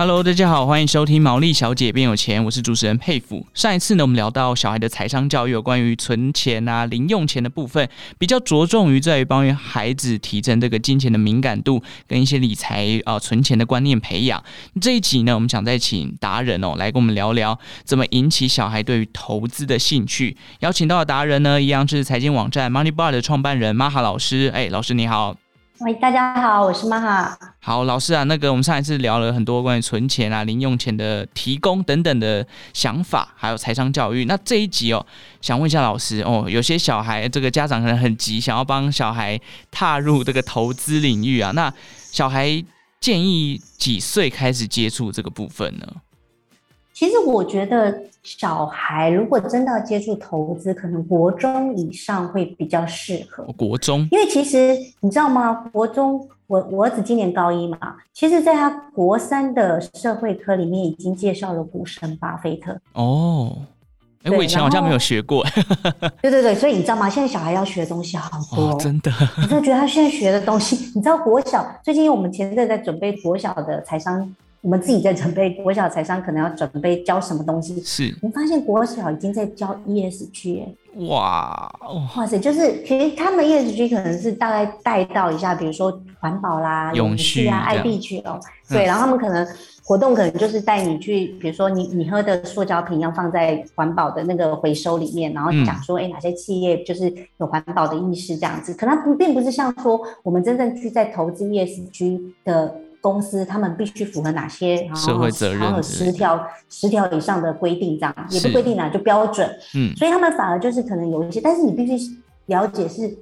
[0.00, 3.46] Hello，大家好，欢迎收听《毛利小姐变有钱》，我是主持人沛甫。
[3.52, 7.86] 上一次呢，我们聊到小孩的财商教育，有关于存钱啊、零用钱的部分，
[8.18, 14.42] 比较着重于在于帮于孩子提升这个金钱的敏感度，跟一些理财啊、存钱的观念培养。
[14.80, 20.34] 这一集呢，我们想再请达人哦来跟我们聊聊，怎么引起小孩对于投资的兴趣。
[20.60, 24.50] 邀请到的达人呢，一样是财经网站 Money Bar 的创办人玛哈老师。
[24.54, 25.36] 哎，老师你好。
[25.82, 27.38] 喂，大家好，我是玛哈。
[27.58, 34.26] 好，老师啊，那个我们上一次聊了很多关于存钱啊、零用钱的提供等等的想法，还有财商教育。
[34.26, 35.04] 那这一集哦，
[35.40, 41.72] 想问一下老师哦，有些小孩这个家长可能很急，想要帮小孩踏入这个投资领域啊，那
[42.12, 42.62] 小孩
[43.00, 45.86] 建议几岁开始接触这个部分呢？
[47.00, 53.42] 其实我觉得小孩如果真的要接触投资，可能国中以上会比较适合。
[53.56, 55.50] 国中，因为其实你知道吗？
[55.72, 57.78] 国中，我我儿子今年高一嘛，
[58.12, 62.78] 其实在他国三的社会科里面已经介绍了股神巴菲特。
[62.92, 63.56] 哦，
[64.24, 65.42] 哎，我以前好像没有学过。
[66.20, 67.08] 对对对，所以你知道吗？
[67.08, 69.10] 现在小孩要学的东西好多，哦，真的。
[69.40, 74.36] 我真的觉得他现在学的东西，你知道国小最近我们前阵在准备国小的财商。
[74.62, 77.80] 我们自己在准备国小财商，可能要准备教什么东西？
[77.82, 80.66] 是，我发现国小已经在教 ESG，
[81.08, 81.74] 哇，
[82.14, 88.18] 哇塞，就是其实他们 ESG 可能是大概带到一下，比如说环保啦、永续啊、爱地球。
[88.24, 89.46] 哦，对，然后他们可能
[89.82, 102.74] 活动可能就是带你去，比如说你你喝的塑胶瓶要放在环保的那个回收里面，然后讲说，哎、嗯，哪些企业就是有环保的意识这样子，可能不并不是像说我们真正去在投资 ESG 的。
[103.00, 105.58] 公司他们必须符合哪些社会责任？
[105.60, 109.48] 然后十条十条以上的规定，这样也不规定啦，就标准。
[109.74, 113.16] 嗯，所以他们反而就是可能有一些，但是你必须了解是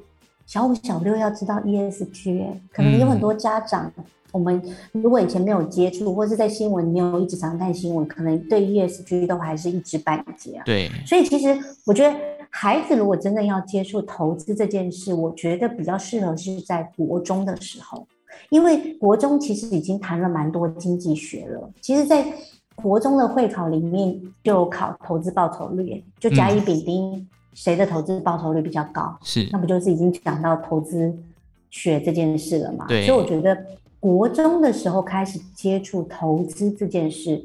[0.47, 4.61] 小五小六要知道 ESG，可能有很多家长，嗯、我们
[4.93, 10.63] 如果以前没有接触，或是在新闻没有一直常看新闻，可能对 ESG 都还是一知半解啊。
[10.65, 12.17] 对，所以其实我觉得
[12.51, 18.07] 孩子如果真的要接触投资这件事，我觉得比较适合是在国中的时候。
[18.51, 22.25] 因为国中其实已经谈了蛮多经济学了，其实，在
[22.75, 31.13] 国中的会考里面就考投资报酬率，就甲乙丙丁谁的投资报酬率比较高，是，那不就是已经讲到投资
[31.71, 32.87] 学这件事了嘛？
[32.87, 33.57] 对，所以我觉得
[33.99, 37.45] 国中的时候开始接触投资这件事，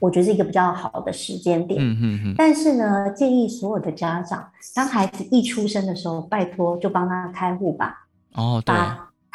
[0.00, 1.80] 我觉得是一个比较好的时间点。
[1.80, 2.34] 嗯嗯嗯。
[2.36, 8.06] 但是呢，建议所有的家长，当孩子一出生的时候，拜托就帮他开户吧。
[8.34, 8.74] 哦，对。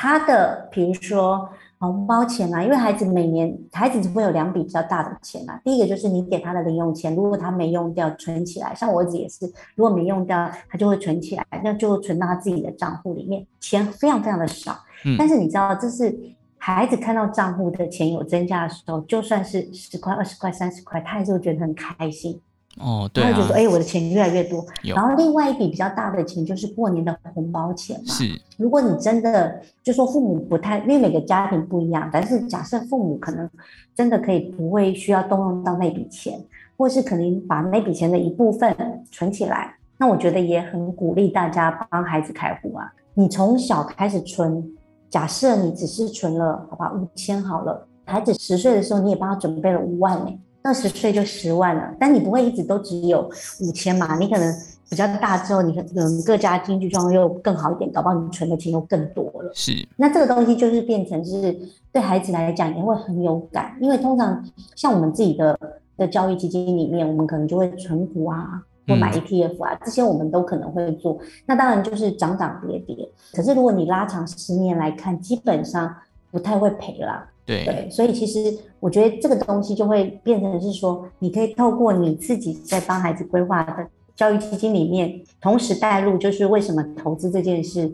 [0.01, 1.47] 他的比如说
[1.78, 5.62] 红包钱啊，因为孩子每年孩子只会有两笔比较大的钱啊。
[5.63, 8.73] 第一个就是你给他的零用钱，如果他没用掉，存起来。
[8.73, 9.45] 像我儿子也是，
[9.75, 14.75] 如果没用掉，他就会存起来，那就存到他自己的账户里面，钱非常非常的少。
[15.06, 15.16] 嗯。
[15.19, 16.17] 但是你知道，这是
[16.57, 22.41] 孩子看到账户的钱有增加的时候，就算是十块、二十块、三十块，他还是会觉得很开心。
[22.79, 24.65] 哦，对、啊，他就说：“哎、欸，我的钱越来越多。”
[24.95, 28.13] 然后另外一笔比较大的钱就是过年的红包钱嘛。
[28.13, 33.47] 是，如果你真的就说父母不太，因为每个家庭不一样，但是假设父母可能
[33.93, 36.39] 真的可以不会需要动用到那笔钱，
[36.77, 38.73] 或是可能把那笔钱的一部分
[39.11, 42.91] 存起来，那我觉得也很鼓励大家帮孩子开户啊。
[43.13, 44.65] 你从小开始存，
[45.09, 50.39] 假设你只是存了好吧五千好了，孩子十岁的时候你也帮他准备了五万呢。
[50.63, 53.29] 二十岁就十万了，但你不会一直都只有
[53.61, 54.17] 五千嘛？
[54.17, 54.55] 你可能
[54.89, 59.51] 比较大之后，你可能各家经济状况又更好一点，搞不好你存的钱又更多了。
[59.55, 61.57] 是，那这个东西就是变成是
[61.91, 64.44] 对孩子来讲也会很有感，因为通常
[64.75, 65.57] 像我们自己的
[65.97, 71.17] 的教育基金里面，我们可能就会存股啊，或买 ETF 啊，嗯，这些我们都可能会做。
[71.45, 75.95] 那当然就是涨涨跌跌，可是如果你拉长十年来看，基本上
[76.29, 77.28] 不太会赔啦。
[77.46, 87.91] 对，对，所以其实我觉得这个东西就会变成是说，你可以透过你自己在帮孩子规划的教育基金里面，同时带入就是为什么投资这件事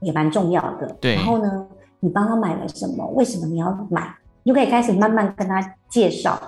[0.00, 0.96] 也蛮重要的。
[1.00, 1.66] 对，然后呢，
[1.98, 3.06] 你帮他买了什么？
[3.14, 4.14] 为什么你要买？
[4.42, 6.40] 你就可以开始慢慢跟他介绍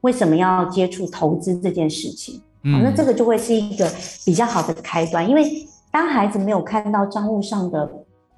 [0.00, 2.40] 为什么要接触投资这件事情。
[2.64, 3.88] 嗯，那这个就会是一个
[4.26, 5.44] 比较好的开端，因为
[5.92, 7.88] 当孩子没有看到账户上的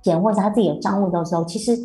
[0.03, 1.77] 钱或者他自己有账户的时候，其实。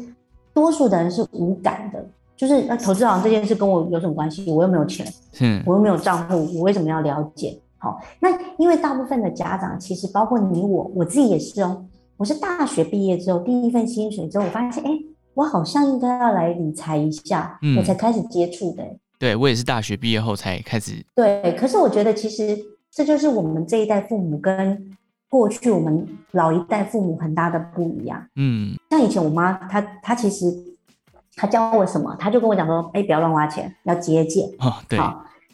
[0.58, 2.04] 多数的人是无感的，
[2.36, 4.52] 就是那投资好像这件事跟我有什么关系？
[4.52, 5.06] 我又没有钱，
[5.40, 7.56] 嗯，我又没有账户，我为什么要了解？
[7.78, 11.86] 好，那因为大部分的家长，其实包括你我，我自己也是哦。
[12.18, 14.90] 我是大学毕业之后第一份薪水之后，我发现，哎，
[15.36, 18.84] 我好像应该要来理财一下，嗯、我才开始接触的。
[19.20, 20.94] 对，我也是大学毕业后才开始。
[21.14, 22.58] 对，可是我觉得其实
[22.92, 24.97] 这就是我们这一代父母跟
[25.30, 28.26] 过去我们老一代父母很大的不一样。
[28.36, 30.46] 嗯，像以前我妈，她她其实
[31.36, 34.48] 她教我什么，她就跟我讲说，哎，不要乱花钱，要节俭。
[34.60, 35.00] 哦，对，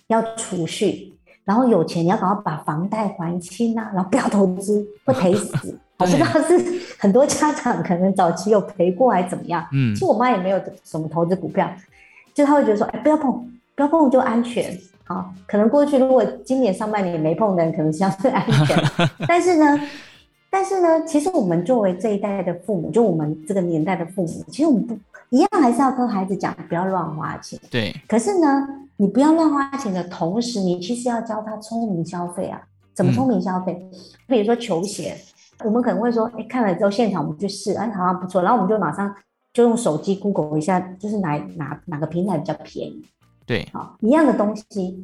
[0.07, 5.79] 要储蓄，然后有钱你要赶快把房贷还清啊，然后不要投资，会赔死。
[5.99, 9.65] 我不知道是很多家长可能早期有赔过还是怎么样。
[9.71, 11.69] 嗯，其实我妈也没有什么投资股票。
[12.33, 13.31] 就她会觉得说，哎，不要碰，
[13.75, 14.77] 不要碰就安全。
[15.05, 18.77] 好，可能过去如果今年上半年没碰的人，可能相对安全。
[19.27, 19.79] 但是呢，
[20.49, 24.97] 但是呢，其实我们作为这一代的父母，就我们这个年代的父母，其实我们不
[25.29, 27.59] 一样，还是要跟孩子讲不要乱花钱。
[27.69, 27.93] 对。
[28.07, 28.67] 可是呢，
[28.97, 32.61] 你不要乱花钱的同时，你其实要教他聪明消费啊。
[32.93, 33.73] 怎么聪明消费？
[33.91, 35.17] 嗯、比如说球鞋，
[35.65, 39.13] 我们可能会说，哎，看了之后现场我们去试，哎，好像不错，然后我们就马上。
[39.53, 43.05] 就用手机 Google 一下，就是哪哪哪个平台比较便宜？
[43.45, 45.01] 对，好，一样的东西，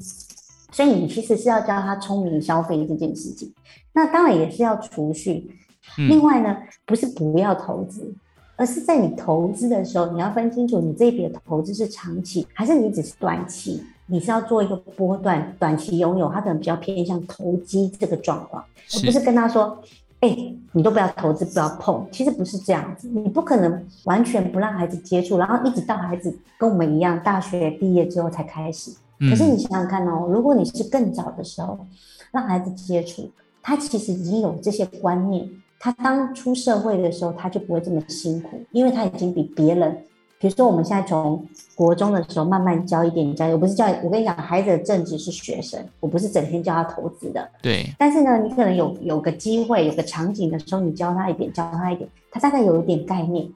[0.71, 3.53] 所以你其实是要教他聪明消费这件事情。
[3.93, 5.49] 那当然也是要储蓄。
[5.97, 6.55] 嗯、另外呢，
[6.85, 8.13] 不是不要投资，
[8.55, 13.83] 而是在你投资的时候，你要分清楚，你这笔投资是长期，还是你只是短期？
[14.05, 18.63] 你是要做一个波段，短期拥有，它可能比较偏向投机这个状况，
[18.95, 19.81] 而不是跟他说。
[20.21, 22.05] 哎、欸，你都不要投资，不要碰。
[22.11, 28.91] 其实不是这样子，你不可能完全不让孩子接触，然后一直到孩子跟我们一样，大学毕业之后才开始。
[29.19, 31.79] 可是你想想看哦，如果你是更早的时候
[32.31, 33.29] 让孩子接触，
[33.61, 35.49] 他其实已经有这些观念，
[35.79, 39.97] 他当出社会的时候，他就不会这么辛苦，因为他已经比别人。
[40.39, 41.45] 比如说，我们现在从
[41.75, 47.45] 国中的时候慢慢教一点教育，我不是教我跟你讲，孩子的正职是学生，我不是整天教他投资的。
[47.61, 47.85] 对。
[47.97, 53.49] 但是呢，你可能有有个机会，有个场景的时候，你教他一点，教他一点，他大概有一点概念，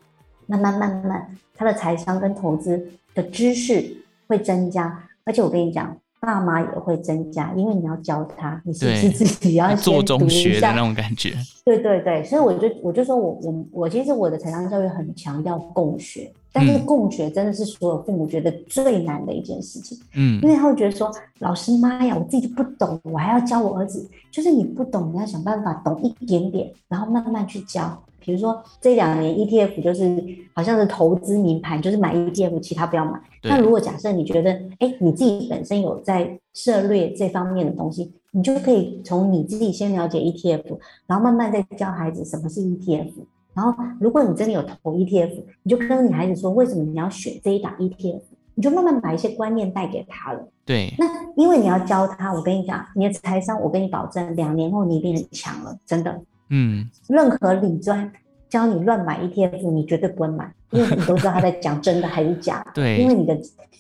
[0.45, 2.85] 慢慢慢慢，他的财商跟投资
[3.15, 3.95] 的知识
[4.27, 5.01] 会增加。
[5.23, 5.95] 而且我跟你讲，
[6.25, 11.33] 爸妈也会增加，因为你要教他，你是不是自己要先做中学的那种感觉？
[11.65, 16.31] 对对对，所以我就我就说我我我其实我的财商教育很强调共学。
[16.55, 27.99] 但是共学真的是所有父母觉得最难的一件事情，嗯，因为他会觉得说，老师妈呀，我自己就不懂，我还要教我儿子，就是你不懂，你要想办法懂一点点，然后慢慢去教。
[28.19, 30.23] 比如说这两年 ETF 就是
[30.53, 33.19] 好像是投资名牌，就是买 ETF，其他不要买。
[33.43, 43.11] 那如果假设你觉得，哎，你自己本身有在涉猎这方面的东西，你就可以从你自己先了解 ETF，然后慢慢再教孩子什么是 ETF。
[43.53, 48.21] 然后，如果你真的有投 ETF，你就跟你孩子说，为什么你要选这一档 ETF，
[48.55, 50.47] 你就慢慢把一些观念带给他了。
[50.65, 50.91] 对。
[50.97, 51.05] 那
[51.35, 56.19] 因为你要教他，我跟你讲，你的财商，我跟你保证，两年后你一定很强了，真的。
[56.49, 56.89] 嗯。
[57.07, 58.11] 任何理专
[58.53, 62.71] 教你乱买 ETF，你绝对不会买，因为你都知道他在讲真的还是假的。
[62.79, 62.99] 对。
[62.99, 63.35] 因为你的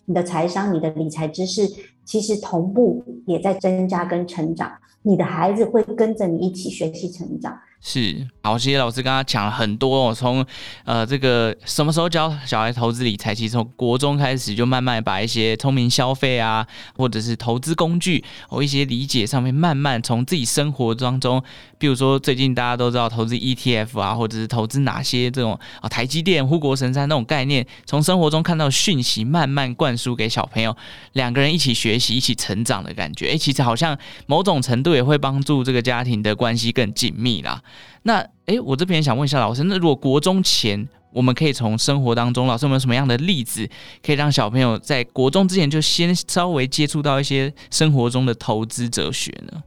[0.05, 1.61] 你的财商、你的理财知识，
[2.03, 4.71] 其实同步也在增加跟成长，
[5.03, 7.55] 你的孩子会跟着你一起学习成长。
[7.85, 10.43] 是，好，谢谢老师刚刚讲了很多哦，从
[10.85, 16.65] 呃这个什么时候教小孩投资理财，其实从国中开始就慢慢把一些聪明消费啊，
[16.95, 21.43] 或者是投资工具或、一些理解上面，慢慢从自己生活当中，
[21.77, 30.73] 比如说最近大家都知道投资 ETF 啊，或者是投资哪些这种啊台积电、护国神山那种概念，从生活中看到讯息，慢慢灌输给小朋友，
[31.11, 37.61] 两个人一起学习、一起成长的感觉，哎，其实好像某种程度也会帮助这个家庭的关系更紧密啦。
[38.03, 43.69] 那诶，我这边想问一下老师，那如果国中前，我们可以从生活当中，老师有没有什么样的例子，
[44.03, 49.63] 可以让小朋友在国中之前就先稍微接触到一些生活中的投资哲学呢？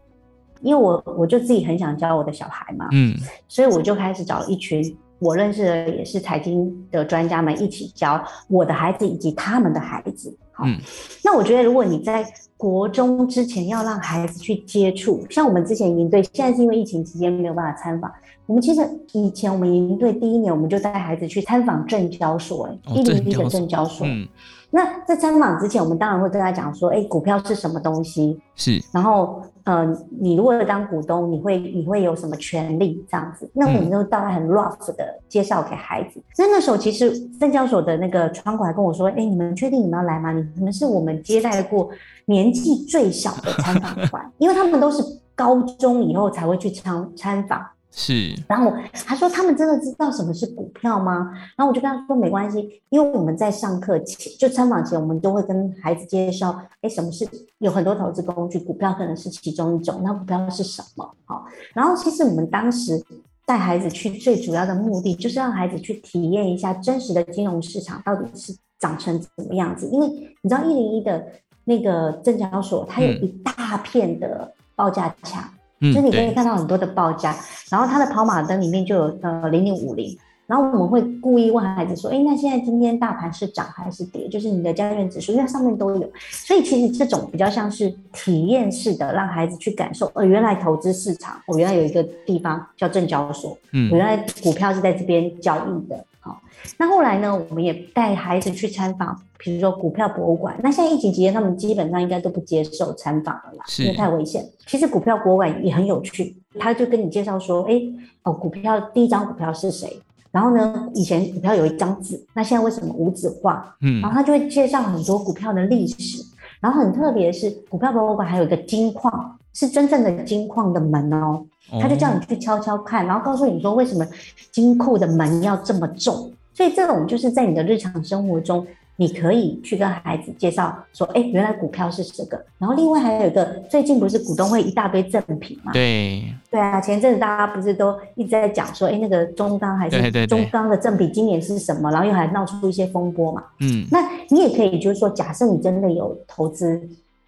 [0.63, 3.15] 因为我我就自己很想教我的小孩嘛，嗯，
[3.47, 10.37] 所以我就开始找一群我认识的也是财经的专家们一起教我的孩子以及他们的孩子。
[10.53, 10.77] 好，嗯，
[11.23, 18.11] 那我觉得如果你在国中之前要让孩子去接触，像我们之前营队，现在是因为疫情期间没有办法参访。
[18.47, 18.81] 我们其实
[19.13, 24.07] 以前我们营队第一年，我们就带孩子去参访证交所，哎，一零一的证交所。
[24.07, 24.27] 嗯。
[24.71, 28.39] 那在参访之前，我们当然会跟他讲说，哎，股票是什么东西？
[28.55, 28.83] 是。
[28.93, 29.85] 然后，呃，
[30.21, 33.05] 你如果当股东，你会你会有什么权利？
[33.11, 33.51] 这样子。
[33.53, 36.23] 那我们就大概很 rough 的介绍给孩子。
[36.35, 40.33] 所以那时候，其实证交所的那个窗口还跟我说，哎，你们确定你们要来吗？
[40.33, 41.91] 你们是我们接待过
[42.27, 45.03] 年纪最小的参访团， 因为他们都是
[45.35, 47.61] 高中以后才会去参参访。
[47.99, 48.71] 是，然后
[49.07, 51.31] 他说他们真的知道什么是股票吗？
[51.57, 57.27] 然后我就跟他说没关系，因为我们在上课前就参访前，我们都会跟孩子介绍，哎，什么是
[57.57, 61.11] 有很多投资工具，股票可能是其中一种，那股票是什么？
[61.25, 63.03] 好，然后其实我们当时
[63.47, 69.89] 带孩子去最主要的目的，就是让孩子去体验一下真实的金融市场到底是长成怎么样子。
[69.89, 70.07] 因为
[70.43, 71.27] 你知道一零一的
[71.65, 75.43] 那个证交所，它有一大片的报价墙，
[75.81, 77.37] 嗯、就是你可以看到很多的报价，
[77.71, 80.17] 然后它的跑马灯里面就有呃零零五零。
[80.47, 84.29] 然后我们会故意问孩子说：“哎，那现在今天大盘是涨还是跌？
[84.29, 86.09] 就是你的加权指数，因为上面都有。
[86.31, 90.09] 所以其实这种比较像是体验式的，让孩子去感受。
[90.15, 96.05] 呃，原来投资市场，我原来有一个地方叫证交所，嗯，原来股票是在这边交易的。
[96.27, 96.41] 好，
[96.77, 100.59] 那后来呢，我们也带孩子去参访，比如说股票博物馆。
[100.61, 104.45] 那现在疫情期间，他们基本上应该都不接受参访了啦，因为太危险。
[104.67, 107.81] 其实股票博物馆也很有趣，他就跟你介绍说：哎，
[108.25, 109.97] 哦，股票第一张股票是谁？”
[110.33, 113.77] 然后呢，以前股票有一张纸，那现在为什么无纸化？
[113.81, 116.23] 嗯，然后他就会介绍很多股票的历史。
[116.59, 121.45] 然后很特别的是，股票博物馆还有一个金矿，是真正的金矿的门哦。
[121.81, 124.07] 他就叫你去敲敲看，然后告诉你说为什么
[124.53, 126.31] 金库的门要这么重。
[126.55, 128.67] 所以这种就是在你的日常生活中。
[128.99, 132.43] 你可以去跟孩子介绍说，哎，原来股票是这个。
[132.57, 135.71] 然后另外还有一个，最近不是股东会一大堆赠品嘛？
[135.75, 136.25] 对。
[136.51, 141.91] 对啊，前阵子大家不是都一直在讲说，哎，那个中钢还是中钢的赠品今年是什么？
[141.91, 143.45] 然后又还闹出一些风波嘛。
[143.61, 143.87] 嗯。
[143.91, 143.99] 那
[144.31, 146.81] 你也可以就是说，假设你真的有投资。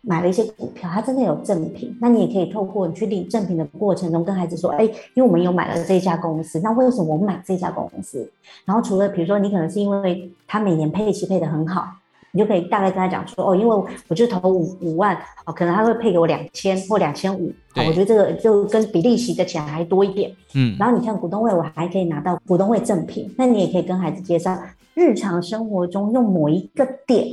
[0.09, 8.29] 买了一些股票，它真的有赠品，那你也可以透过你去领赠品的过程中跟孩子说，哎，因为我们有买了这家公司，那为什么我们买这家公司？
[8.65, 11.87] 然后除了比如说你可能是因为他每年配息配得很好，
[12.33, 24.59] 你就可以大概跟他讲说，哦，因为我就投五五万，哦，可能他会配给我两千或两千五，我觉得这个就跟比利息的钱还多一点，嗯，然后你像股东会，我还可以拿到股东会赠品，那你也可以跟孩子介绍
[24.95, 27.27] 日常生活中用某一个点。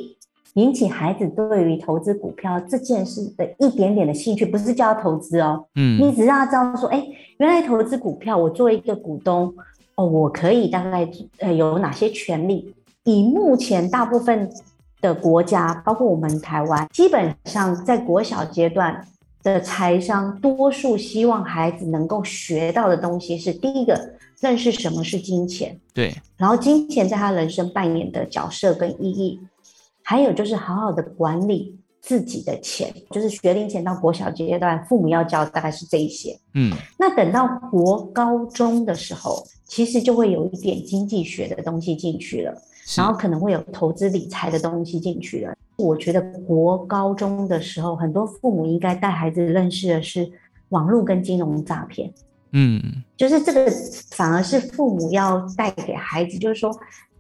[0.56, 7.06] 引起孩子对于投资股票这件事的一点点的兴趣，不是叫他投资哦，嗯，你只是让他知道说，哎，
[7.40, 9.54] 原来投资股票，我作为一个股东，
[9.96, 11.06] 哦，我可以大概
[11.40, 12.74] 呃有哪些权利？
[13.04, 14.50] 以目前大部分
[15.02, 19.06] 的国家，包括我们台湾，基本上在国小阶段
[19.44, 24.00] 的财商，多数希望孩子能够学到的东西是第一个，
[24.40, 29.38] 认识什么是金钱，对，然后金钱在他人生扮演的角色跟意义。
[30.08, 36.40] 还有就是好好的管理自己的钱，就是学龄前到国小阶段，父母要教大概是这一些。
[36.54, 42.56] 嗯，那等到国高中的时候，其实就会有一点经济学的东西进去了，
[42.96, 45.56] 然后可能会有投资理财的东西进去了。
[45.78, 50.32] 我觉得国高中的时候，很多父母应该带孩子认识的是
[50.70, 52.14] 网络跟金融诈骗。
[52.52, 52.80] 嗯，
[53.18, 53.66] 就是这个
[54.12, 56.72] 反而是父母要带给孩子，就是说。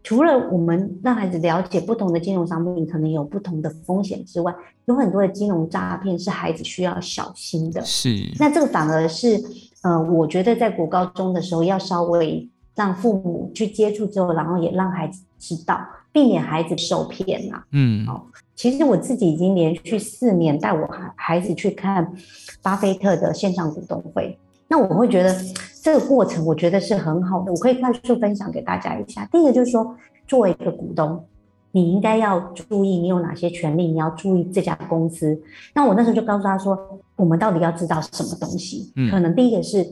[0.05, 4.53] 除了我们让孩子了解不同的金融商品可能有不同的风险之外，
[4.85, 7.81] 有很多的金融诈骗是孩子需要小心的。
[7.83, 9.43] 是，那这个反而是，
[9.81, 15.81] 呃，我觉得在国高中的时候要稍微让父母去接触之后，然后也让孩子知道，
[16.12, 17.63] 避免孩子受骗呐。
[17.71, 22.13] 嗯，好，其实我自己已经连续四年带我孩孩子去看
[22.62, 24.38] 巴菲特的线上股东会。
[24.67, 25.36] 那我会觉得
[25.81, 29.25] 这个过程，我觉得是很好的，我可以快速分享给大家一下。
[29.31, 29.95] 第一个就是说，
[30.27, 31.24] 作为一个股东，
[31.72, 35.39] 你应该要注意你有哪些权利，你要注意这家公司。
[35.74, 36.77] 那我那时候就告诉他说，
[37.15, 38.91] 我们到底要知道什么东西？
[38.95, 39.86] 嗯，可能第一个是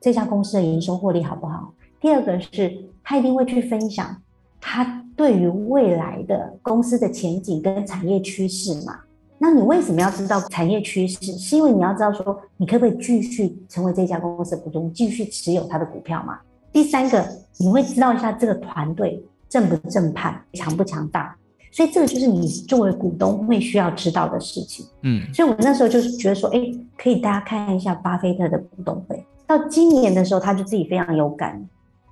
[0.00, 1.72] 这家公司的营收获利好不好？
[2.00, 4.14] 第二个是他一定会去分享
[4.60, 8.98] 他对于未来的公司的前景跟产业趋势嘛。
[9.42, 11.32] 那你为什么要知道产业趋势？
[11.32, 16.38] 是因为你要知道说，你可不可以继续成为这家公司的股东，继续持有他的股票嘛？
[16.70, 17.26] 第三个，
[17.58, 21.36] 你会知道一下这个团队正不正派，强不强大？
[21.72, 24.86] 所以这个就是你作为股东会需要知道的事情。
[25.02, 26.60] 嗯，所以我那时候就是觉得说，哎，
[26.96, 29.26] 可以大家看一下巴菲特的股东会。
[29.44, 31.60] 到今年的时候，他就自己非常有感，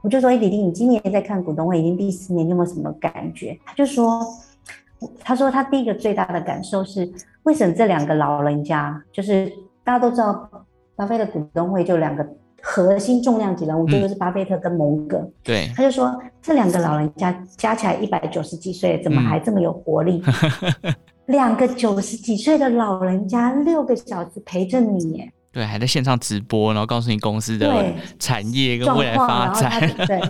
[0.03, 3.57] 我就说，哎，弟弟，你今年在看股东会已经第四年，你有没有什么感觉？
[3.65, 4.27] 他就说。
[5.23, 7.11] 他说他第一个最大的感受是，
[7.45, 9.51] 为什么这两个老人家，就是
[9.83, 10.49] 大家都知道，
[10.97, 12.27] 巴菲特股东会就两个
[12.63, 15.27] 核心重量级人物，这个是巴菲特跟蒙格。
[15.43, 20.23] 对，他就说这两个老人家加起来一百九十几岁，怎么还这么有活力？
[20.83, 20.95] 嗯、
[21.27, 25.33] 两个九十几岁的老人家，六个小时陪着你，耶。
[25.53, 29.81] 对，还在线上直播，然后告诉你公司的产业跟未来发展。
[30.07, 30.21] 对，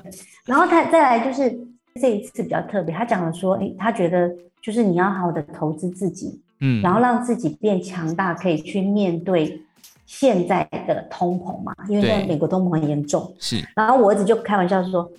[0.46, 1.50] 然后他再来就是
[1.94, 4.30] 这一次比较特别，他讲了说，诶，他觉得。
[4.62, 9.58] 就是你要好好的投资自己，嗯，然后让自己变强大，可以去面对
[10.04, 13.34] 现在的通膨嘛，因为现在美国通膨很严重。
[13.38, 13.66] 是。
[13.74, 15.10] 然后我儿子就开玩笑说：“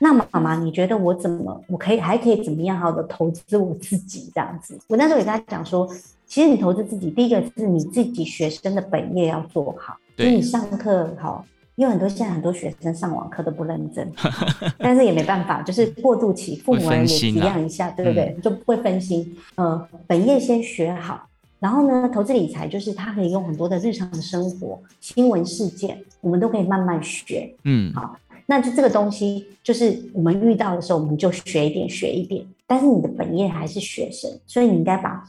[0.00, 5.86] 那妈妈，你觉得我怎么，我可以还可以怎么样好好的投资我自己这样子？”我那时候也跟他讲说
[6.24, 11.44] ：“其实你投资自己，第一个是你自己学生的本业要做好，因为你上课好，
[11.76, 14.10] 因为很多现在很多学生上网课都不认真，
[14.78, 18.34] 但是也没办法，就是过渡期，父母也体谅一下，啊、对不对？
[18.36, 19.36] 嗯、就不会分心。
[19.56, 21.28] 呃，本业先学好，
[21.60, 27.54] 然后呢，投资理财就是它可以用很多的日常的生活、新闻事件，我们都可以慢慢学。
[27.64, 28.16] 嗯，好，
[28.46, 32.44] 那就这个东西，就是我们遇到的时候，我们就学一点，学一点。
[32.66, 35.22] 但是你的本业还是学生，所以你应该把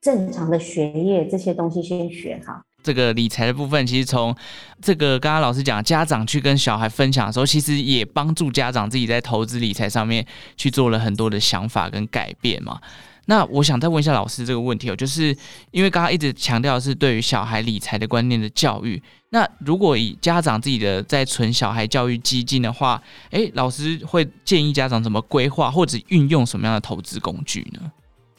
[0.00, 2.62] 正常的学业这些东西先学好。
[2.82, 4.34] 这个理财的部分，其实从
[4.80, 12.80] 这个刚刚老师讲，家长去跟小孩分享的时候，其实也帮助家长自己在投资理财上面去做了很多的想法跟改变嘛。
[13.26, 15.36] 那我想再问一下老师这个问题哦，就是
[15.70, 27.92] 因为刚刚一直强调的是对于小孩理财的观念的教育，那如果以家长自己的在存小孩教育基金的话，诶，老师会建议家长怎么规划或者运用什么样的投资工具呢？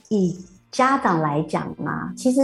[0.09, 0.35] 以
[0.71, 2.39] 家长来讲嘛，其实。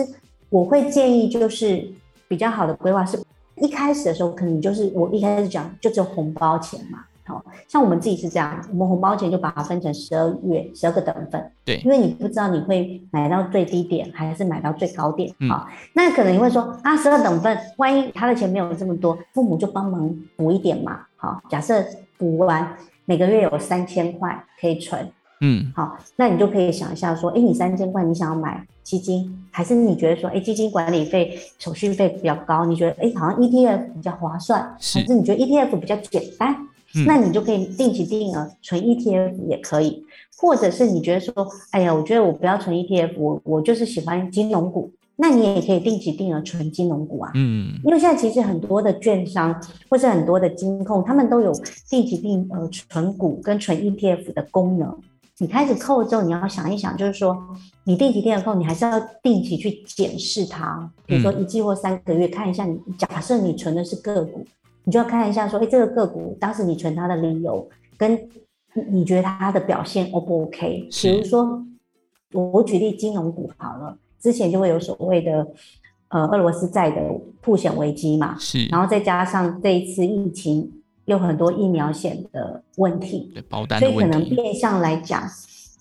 [0.49, 1.85] 我会建议，就是
[2.27, 3.21] 比较好的规划是，
[3.57, 21.83] 一开始的时候可能就是我一开始讲就只有红包钱嘛，好，像我们自己是这样，我们红包钱就把它分成十二月十二个等份，对，因为你不知道你会买到最低点还是买到最高点，好，那可能你会说啊，十二等份，万一他的钱没有这么多，父母就帮忙补一点嘛，好，假设
[22.17, 25.11] 补完每个月有三千块可以存。
[25.41, 36.55] 嗯，好，那你就可以想一下说，哎，你三千块，你想要买基金，还是你觉得说，哎，基金管理费、手续费比较高，你觉得，哎，好像 ETF 比较划算，是，还是你觉得 ETF 比较简单？
[36.95, 40.03] 嗯，那你就可以定期定额存 ETF 也可以，
[40.37, 41.33] 或者是你觉得说，
[41.71, 47.31] 哎呀，我觉得我不要存 ETF，我我就是喜欢金融股，那你也可以定期定额存金融股啊。
[47.35, 49.53] 嗯，因为现在其实很多的券商
[49.89, 51.51] 或是很多的金控，他们都有
[51.89, 54.97] 定期定额存股跟存 ETF 的功能。
[55.39, 57.37] 你开始扣之后，你要想一想，就是说，
[57.83, 62.73] 你定期定额扣，你还是要定期去检视它，比如说一季或三个月看一下你。
[62.87, 64.43] 你假设你存的是个股，
[64.83, 68.27] 你就要看一下，说，哎，这个个股当时你存它的理由，跟
[68.89, 70.87] 你觉得它的表现 O 不 OK？
[70.89, 71.63] 比如说，
[72.33, 75.47] 我举例金融股好了，之前就会有所谓的，
[76.07, 76.99] 呃，俄罗斯债的
[77.41, 80.76] 曝险危机嘛，是，然后再加上这一次疫情。
[81.07, 83.33] 有很多疫苗险的问题，
[83.79, 85.23] 所以可能变相来讲，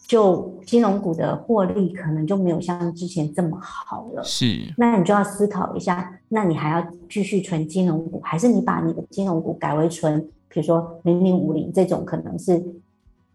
[0.06, 4.22] 就金融股的获利可能就没有像之前这么好了。
[4.22, 12.64] 是，那你就要思考一下，那你还要继续存金融股，还是你把你的金融股改为存，比如说零零五零这种，可能是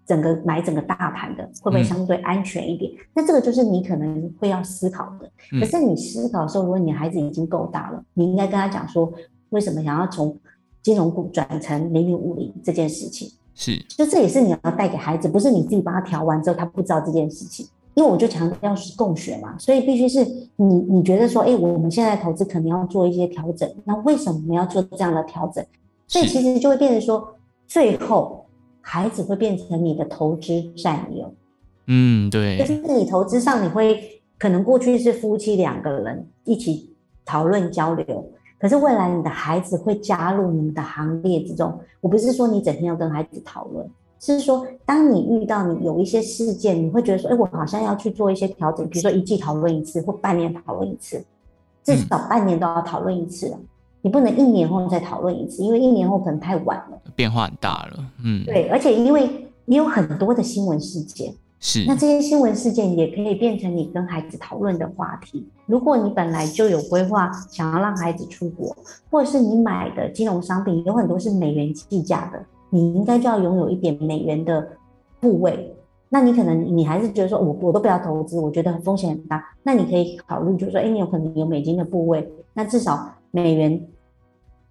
[0.06, 2.90] 整个买整个大盘的，会不会相对安全一点？
[2.94, 5.30] 嗯、那这个就是你可能会要思考的。
[5.60, 9.12] 可是你思考的时候，如果你孩子已经够大了，你应该跟他讲说，
[9.50, 10.38] 为什么想要从
[10.82, 17.68] 金融股转成零零五零这件事情是，就这也是你要带给孩子，不是你自己帮他调完之后他不知道这件事情。
[17.94, 25.64] 因为我就强调是共学嘛，所以必须是你你觉得说，哎，我们现在投资可能要做一些调整，那为什么我们要做这样的调整？
[26.08, 27.36] 所以其实就会变成说，
[27.68, 28.46] 最后
[28.80, 31.34] 孩子会变成你的投资战友。
[31.88, 38.26] 嗯，对，就是你投资上你会可能过去是夫妻两个人一起讨论交流。
[38.62, 41.76] 可是未来你的孩子会加入你们的行列之中。
[42.00, 51.26] 我不是说你整天要跟孩子讨论，是说当你遇到你有一些事件，你会觉得说，哎，我好像要去做一些调整，比如说一季讨论一次或半年讨论一次，
[51.84, 53.58] 至少半年都要讨论一次了。
[54.04, 58.06] 你不能一年后再讨论一次，因为一年后可能太晚了，变化很大了。
[58.24, 61.34] 嗯，对，而且因为你有很多的新闻事件。
[61.64, 65.48] 是，那这些新闻事件也可以变成你跟孩子讨论的话题。
[65.68, 68.76] 如果你本来就有规划，想要让孩子出国，
[69.12, 74.68] 或者是你买的金融商品有很多是美元计价的，你应该就要拥有一点美元的
[75.20, 75.72] 部位。
[76.10, 79.42] 那你可能你还是觉得说，我我都不要投资，我觉得风险很大。
[79.62, 83.88] 那你可以考虑，就是说，哎，你有可能有美金的部位，那至少美元。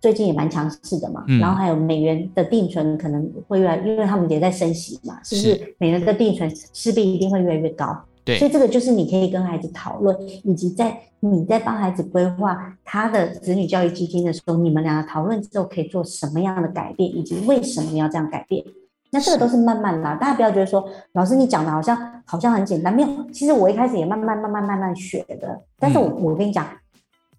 [0.00, 5.74] 最近也蛮强势的嘛，嗯、然后还有美元的定存可能会越来，因为他们也在升息嘛，是不是？
[5.78, 7.94] 美元的定存势必一定会越来越高。
[8.24, 18.64] 对，所以这个就是你可以跟孩子讨论，以及在你在帮孩子规划他的子女教育基金的时候，你们两个讨论之后可以做什么样的改变，以及为什么要这样改变。
[19.10, 20.82] 那这个都是慢慢的，大家不要觉得说
[21.12, 26.66] 老师你讲的好像好像很简单，没有，其实我一开始也慢慢慢慢慢慢学的，但是我我跟你讲。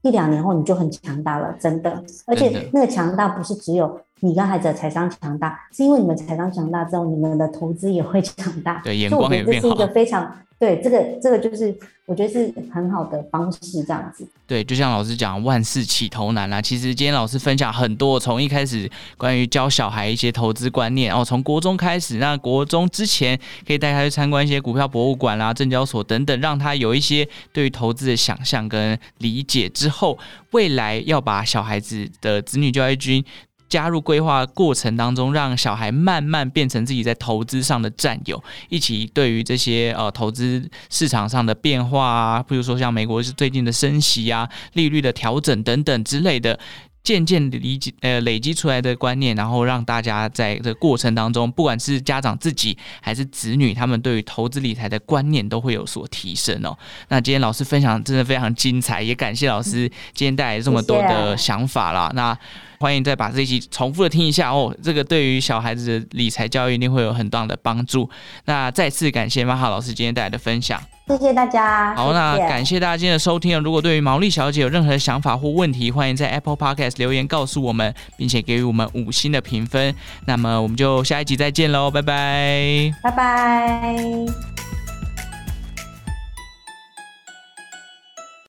[0.01, 2.03] 一两年后你就很强大了，真的。
[2.25, 8.79] 而且那个强大不是只有你跟孩子的财商强大，是因为你们财商强大之后，你们的投资也会强大。
[8.85, 9.67] 对，眼光也变好。
[9.67, 10.31] 这是一个非常。
[10.59, 14.23] 对，这个这个就是我觉得是很好的方式，这样子。
[14.45, 16.61] 对，就像老师讲，万事起头难啊。
[16.61, 29.67] 其实今天老师分享很多，从一开始关于教小孩一些投资观念，哦，从国中开始，那国中之前可以带他去参观一些股票博物馆啦、证交所等等，让他有一些对于投资的想象跟理解。
[29.67, 30.19] 之后，
[30.51, 33.25] 未来要把小孩子的子女教育军。
[33.71, 46.59] 加入规划过程当中，让小孩慢慢变成自己在投资上的战友，一起对于这些呃投资市场上的变化啊，比如说像美国是最近的升息啊、利率的调整等等之类的。
[47.03, 56.77] 渐渐理解呃累积出来的观念，然后让大家在这个过程当中，不管是家长自己还是子女，他们对于投资理财的观念都会有所提升哦。
[57.09, 62.05] 那今天老师分享真的非常精彩，也感谢老师今天带来这么多的想法啦。
[62.05, 62.15] 谢谢。
[62.15, 62.37] 那
[62.79, 68.09] 欢迎再把这一集重复的听一下哦，这个对于小孩子的理财教育一定会有很大的帮助。
[68.45, 70.81] 那再次感谢马哈老师今天带来的分享。
[71.17, 71.95] 谢谢大家。
[71.95, 73.59] 好，那感谢大家今天的收听。
[73.61, 79.93] 如果对于毛利小姐有任何的想法或问题，欢迎在 Apple Podcast 留言告诉我们，并且给予我们五星的评分。
[80.25, 84.70] 那么我们就下一集再见喽，拜拜，拜拜。